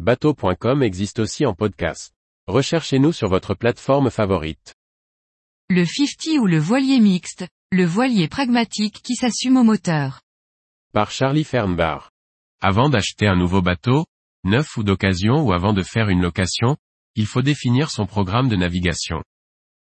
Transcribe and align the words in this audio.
Bateau.com 0.00 0.82
existe 0.82 1.20
aussi 1.20 1.46
en 1.46 1.54
podcast. 1.54 2.12
Recherchez-nous 2.48 3.12
sur 3.12 3.28
votre 3.28 3.54
plateforme 3.54 4.10
favorite. 4.10 4.74
Le 5.70 5.84
50 5.84 6.40
ou 6.40 6.46
le 6.46 6.58
voilier 6.58 6.98
mixte, 6.98 7.46
le 7.70 7.84
voilier 7.84 8.26
pragmatique 8.26 9.00
qui 9.04 9.14
s'assume 9.14 9.56
au 9.56 9.62
moteur. 9.62 10.20
Par 10.92 11.12
Charlie 11.12 11.44
Fernbar. 11.44 12.10
Avant 12.60 12.88
d'acheter 12.88 13.28
un 13.28 13.36
nouveau 13.36 13.62
bateau, 13.62 14.04
neuf 14.42 14.76
ou 14.76 14.82
d'occasion 14.82 15.42
ou 15.42 15.52
avant 15.52 15.72
de 15.72 15.84
faire 15.84 16.08
une 16.08 16.22
location, 16.22 16.76
il 17.14 17.26
faut 17.26 17.42
définir 17.42 17.88
son 17.88 18.04
programme 18.04 18.48
de 18.48 18.56
navigation. 18.56 19.22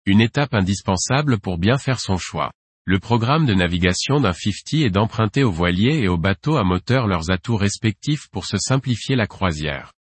Une 0.07 0.21
étape 0.21 0.55
indispensable 0.55 1.37
pour 1.37 1.59
bien 1.59 1.77
faire 1.77 1.99
son 1.99 2.17
choix. 2.17 2.51
Le 2.83 2.97
programme 2.97 3.45
de 3.45 3.53
navigation 3.53 4.19
d'un 4.19 4.33
50 4.33 4.73
est 4.81 4.89
d'emprunter 4.89 5.43
aux 5.43 5.51
voiliers 5.51 5.99
et 5.99 6.07
aux 6.07 6.17
bateaux 6.17 6.57
à 6.57 6.63
moteur 6.63 7.05
leurs 7.05 7.29
atouts 7.29 7.57
respectifs 7.57 8.27
pour 8.31 8.47
se 8.47 8.57
simplifier 8.57 9.15
la 9.15 9.27
croisière. 9.27 9.93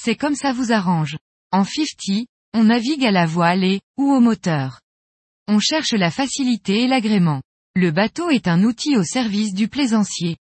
C'est 0.00 0.14
comme 0.14 0.36
ça 0.36 0.52
vous 0.52 0.70
arrange. 0.70 1.18
En 1.50 1.64
50, 1.64 2.26
on 2.54 2.64
navigue 2.64 3.04
à 3.04 3.10
la 3.10 3.26
voile 3.26 3.64
et, 3.64 3.80
ou 3.96 4.12
au 4.12 4.20
moteur. 4.20 4.80
On 5.48 5.58
cherche 5.58 5.92
la 5.92 6.12
facilité 6.12 6.84
et 6.84 6.86
l'agrément. 6.86 7.42
Le 7.74 7.90
bateau 7.90 8.30
est 8.30 8.46
un 8.46 8.62
outil 8.62 8.96
au 8.96 9.02
service 9.02 9.54
du 9.54 9.66
plaisancier. 9.66 10.36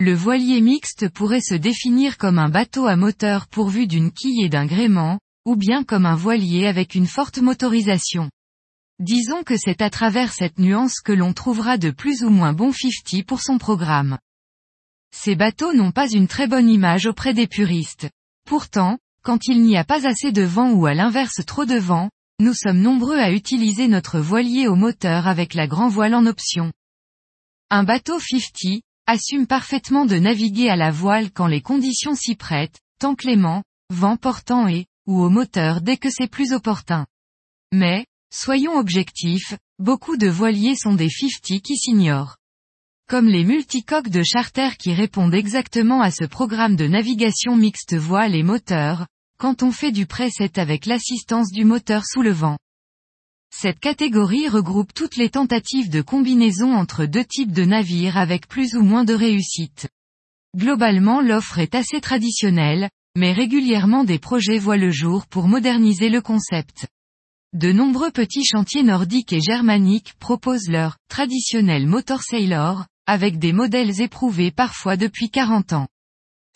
Le 0.00 0.14
voilier 0.14 0.60
mixte 0.60 1.08
pourrait 1.08 1.40
se 1.40 1.54
définir 1.54 2.18
comme 2.18 2.40
un 2.40 2.48
bateau 2.48 2.86
à 2.86 2.96
moteur 2.96 3.46
pourvu 3.46 3.86
d'une 3.86 4.10
quille 4.10 4.44
et 4.44 4.48
d'un 4.48 4.66
gréement, 4.66 5.20
ou 5.44 5.54
bien 5.54 5.84
comme 5.84 6.04
un 6.04 6.16
voilier 6.16 6.66
avec 6.66 6.96
une 6.96 7.06
forte 7.06 7.38
motorisation. 7.38 8.30
Disons 8.98 9.44
que 9.44 9.56
c'est 9.56 9.80
à 9.80 9.90
travers 9.90 10.32
cette 10.32 10.58
nuance 10.58 11.00
que 11.00 11.12
l'on 11.12 11.32
trouvera 11.32 11.78
de 11.78 11.90
plus 11.90 12.24
ou 12.24 12.30
moins 12.30 12.52
bon 12.52 12.72
50 12.72 13.24
pour 13.24 13.42
son 13.42 13.58
programme. 13.58 14.18
Ces 15.14 15.36
bateaux 15.36 15.72
n'ont 15.72 15.92
pas 15.92 16.10
une 16.10 16.26
très 16.26 16.48
bonne 16.48 16.68
image 16.68 17.06
auprès 17.06 17.32
des 17.32 17.46
puristes. 17.46 18.08
Pourtant, 18.46 18.98
quand 19.22 19.48
il 19.48 19.62
n'y 19.62 19.76
a 19.76 19.82
pas 19.82 20.06
assez 20.06 20.30
de 20.30 20.42
vent 20.42 20.70
ou 20.70 20.86
à 20.86 20.94
l'inverse 20.94 21.44
trop 21.44 21.64
de 21.64 21.74
vent, 21.74 22.10
nous 22.38 22.54
sommes 22.54 22.80
nombreux 22.80 23.18
à 23.18 23.32
utiliser 23.32 23.88
notre 23.88 24.20
voilier 24.20 24.68
au 24.68 24.76
moteur 24.76 25.26
avec 25.26 25.52
la 25.52 25.66
grand 25.66 25.88
voile 25.88 26.14
en 26.14 26.26
option. 26.26 26.72
Un 27.70 27.82
bateau 27.82 28.20
50, 28.20 28.82
assume 29.08 29.48
parfaitement 29.48 30.06
de 30.06 30.16
naviguer 30.16 30.68
à 30.68 30.76
la 30.76 30.92
voile 30.92 31.32
quand 31.32 31.48
les 31.48 31.60
conditions 31.60 32.14
s'y 32.14 32.36
prêtent, 32.36 32.78
temps 33.00 33.16
clément, 33.16 33.64
vent 33.90 34.16
portant 34.16 34.68
et, 34.68 34.86
ou 35.08 35.20
au 35.22 35.28
moteur 35.28 35.80
dès 35.80 35.96
que 35.96 36.08
c'est 36.08 36.30
plus 36.30 36.52
opportun. 36.52 37.04
Mais, 37.72 38.06
soyons 38.32 38.78
objectifs, 38.78 39.54
beaucoup 39.80 40.16
de 40.16 40.28
voiliers 40.28 40.76
sont 40.76 40.94
des 40.94 41.10
50 41.10 41.62
qui 41.62 41.76
s'ignorent. 41.76 42.35
Comme 43.08 43.28
les 43.28 43.44
multicoques 43.44 44.08
de 44.08 44.24
charter 44.24 44.76
qui 44.76 44.92
répondent 44.92 45.32
exactement 45.32 46.00
à 46.00 46.10
ce 46.10 46.24
programme 46.24 46.74
de 46.74 46.88
navigation 46.88 47.54
mixte 47.54 47.94
voile 47.94 48.34
et 48.34 48.42
moteur, 48.42 49.06
quand 49.38 49.62
on 49.62 49.70
fait 49.70 49.92
du 49.92 50.06
preset 50.06 50.58
avec 50.58 50.86
l'assistance 50.86 51.52
du 51.52 51.64
moteur 51.64 52.02
sous 52.04 52.22
le 52.22 52.32
vent. 52.32 52.58
Cette 53.54 53.78
catégorie 53.78 54.48
regroupe 54.48 54.92
toutes 54.92 55.14
les 55.14 55.30
tentatives 55.30 55.88
de 55.88 56.02
combinaison 56.02 56.74
entre 56.74 57.06
deux 57.06 57.24
types 57.24 57.52
de 57.52 57.64
navires 57.64 58.16
avec 58.16 58.48
plus 58.48 58.74
ou 58.74 58.82
moins 58.82 59.04
de 59.04 59.14
réussite. 59.14 59.86
Globalement 60.56 61.20
l'offre 61.20 61.60
est 61.60 61.76
assez 61.76 62.00
traditionnelle, 62.00 62.90
mais 63.16 63.32
régulièrement 63.32 64.02
des 64.02 64.18
projets 64.18 64.58
voient 64.58 64.76
le 64.76 64.90
jour 64.90 65.28
pour 65.28 65.46
moderniser 65.46 66.08
le 66.08 66.22
concept. 66.22 66.88
De 67.52 67.70
nombreux 67.70 68.10
petits 68.10 68.44
chantiers 68.44 68.82
nordiques 68.82 69.32
et 69.32 69.40
germaniques 69.40 70.14
proposent 70.18 70.68
leur 70.68 70.96
traditionnel 71.08 71.86
motor 71.86 72.20
sailor, 72.22 72.84
avec 73.06 73.38
des 73.38 73.52
modèles 73.52 74.00
éprouvés 74.00 74.50
parfois 74.50 74.96
depuis 74.96 75.30
40 75.30 75.72
ans. 75.72 75.88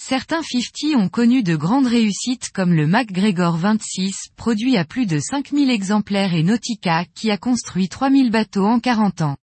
Certains 0.03 0.43
50 0.43 0.97
ont 0.97 1.09
connu 1.09 1.43
de 1.43 1.57
grandes 1.57 1.87
réussites 1.87 2.51
comme 2.51 2.73
le 2.73 2.87
MacGregor 2.87 3.57
26, 3.57 4.31
produit 4.35 4.77
à 4.77 4.85
plus 4.85 5.07
de 5.07 5.19
5000 5.19 5.71
exemplaires 5.71 6.33
et 6.33 6.43
Nautica, 6.43 7.05
qui 7.15 7.31
a 7.31 7.37
construit 7.37 7.89
3000 7.89 8.31
bateaux 8.31 8.65
en 8.65 8.81
40 8.81 9.21
ans. 9.21 9.37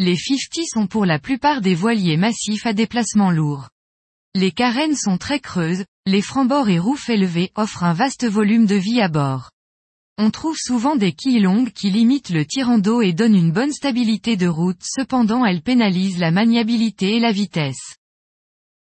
Les 0.00 0.16
50 0.16 0.66
sont 0.66 0.86
pour 0.88 1.06
la 1.06 1.18
plupart 1.18 1.60
des 1.60 1.74
voiliers 1.74 2.16
massifs 2.16 2.66
à 2.66 2.72
déplacement 2.72 3.30
lourd. 3.30 3.68
Les 4.34 4.50
carènes 4.50 4.96
sont 4.96 5.18
très 5.18 5.40
creuses, 5.40 5.84
les 6.06 6.22
francs-bords 6.22 6.68
et 6.68 6.78
roufs 6.78 7.08
élevés 7.08 7.52
offrent 7.54 7.84
un 7.84 7.92
vaste 7.92 8.24
volume 8.24 8.66
de 8.66 8.76
vie 8.76 9.00
à 9.00 9.08
bord. 9.08 9.50
On 10.22 10.30
trouve 10.30 10.58
souvent 10.58 10.96
des 10.96 11.12
quilles 11.12 11.40
longues 11.40 11.72
qui 11.72 11.88
limitent 11.88 12.28
le 12.28 12.44
tirant 12.44 12.76
d'eau 12.76 13.00
et 13.00 13.14
donnent 13.14 13.34
une 13.34 13.52
bonne 13.52 13.72
stabilité 13.72 14.36
de 14.36 14.48
route 14.48 14.82
cependant 14.82 15.46
elles 15.46 15.62
pénalisent 15.62 16.18
la 16.18 16.30
maniabilité 16.30 17.16
et 17.16 17.20
la 17.20 17.32
vitesse. 17.32 17.96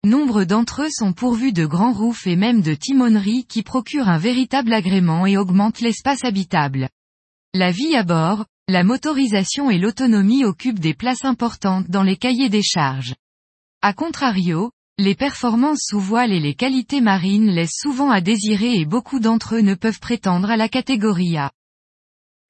Nombre 0.04 0.44
d'entre 0.44 0.84
eux 0.84 0.92
sont 0.92 1.12
pourvus 1.12 1.52
de 1.52 1.66
grands 1.66 1.92
roufs 1.92 2.28
et 2.28 2.36
même 2.36 2.62
de 2.62 2.76
timoneries 2.76 3.46
qui 3.46 3.64
procurent 3.64 4.10
un 4.10 4.20
véritable 4.20 4.72
agrément 4.72 5.26
et 5.26 5.36
augmentent 5.36 5.82
l'espace 5.82 6.24
habitable. 6.24 6.88
La 7.56 7.72
vie 7.72 7.96
à 7.96 8.04
bord, 8.04 8.46
la 8.68 8.84
motorisation 8.84 9.72
et 9.72 9.80
l'autonomie 9.80 10.46
occupent 10.46 10.80
des 10.80 10.94
places 10.94 11.26
importantes 11.26 11.90
dans 11.90 12.04
les 12.04 12.18
cahiers 12.18 12.50
des 12.50 12.62
charges. 12.62 13.16
A 13.82 13.94
contrario, 13.94 14.70
les 15.00 15.16
performances 15.16 15.86
sous 15.88 16.00
voile 16.00 16.32
et 16.32 16.40
les 16.40 16.54
qualités 16.54 17.02
marines 17.02 17.50
laissent 17.50 17.80
souvent 17.80 18.12
à 18.12 18.22
désirer 18.22 18.76
et 18.76 18.86
beaucoup 18.86 19.20
d'entre 19.20 19.56
eux 19.56 19.62
ne 19.62 19.74
peuvent 19.74 20.00
prétendre 20.00 20.52
à 20.52 20.58
la 20.58 20.70
catégorie 20.70 21.36
A. 21.36 21.52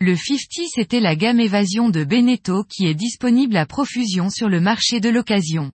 Le 0.01 0.17
50 0.17 0.67
c'était 0.75 0.99
la 0.99 1.15
gamme 1.15 1.39
évasion 1.39 1.89
de 1.89 2.03
Beneteau 2.03 2.65
qui 2.65 2.85
est 2.85 2.95
disponible 2.95 3.55
à 3.55 3.65
profusion 3.65 4.29
sur 4.29 4.49
le 4.49 4.59
marché 4.59 4.99
de 4.99 5.07
l'occasion. 5.07 5.71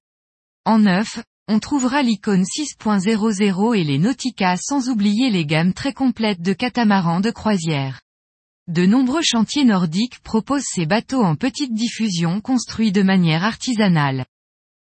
En 0.63 0.77
neuf, 0.77 1.23
on 1.47 1.57
trouvera 1.57 2.03
l'icône 2.03 2.43
6.00 2.43 3.75
et 3.75 3.83
les 3.83 3.97
Nautica 3.97 4.55
sans 4.55 4.89
oublier 4.89 5.31
les 5.31 5.47
gammes 5.47 5.73
très 5.73 5.93
complètes 5.93 6.41
de 6.41 6.53
catamarans 6.53 7.21
de 7.21 7.31
croisière. 7.31 8.01
De 8.67 8.85
nombreux 8.85 9.23
chantiers 9.23 9.65
nordiques 9.65 10.19
proposent 10.19 10.67
ces 10.67 10.85
bateaux 10.85 11.23
en 11.23 11.35
petite 11.35 11.73
diffusion 11.73 12.41
construits 12.41 12.91
de 12.91 13.01
manière 13.01 13.43
artisanale. 13.43 14.27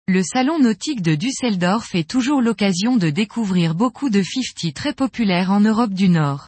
Le 0.08 0.22
salon 0.22 0.60
nautique 0.60 1.02
de 1.02 1.16
Düsseldorf 1.16 1.96
est 1.96 2.08
toujours 2.08 2.40
l'occasion 2.40 2.96
de 2.96 3.10
découvrir 3.10 3.74
beaucoup 3.74 4.08
de 4.08 4.22
50 4.22 4.72
très 4.72 4.92
populaires 4.92 5.50
en 5.50 5.58
Europe 5.58 5.92
du 5.92 6.08
Nord. 6.08 6.46